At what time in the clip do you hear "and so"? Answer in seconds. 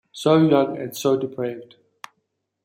0.79-1.15